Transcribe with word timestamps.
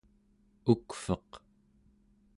ukveq 0.71 1.29